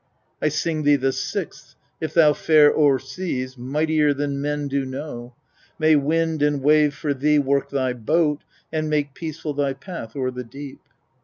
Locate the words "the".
0.95-1.11, 10.31-10.43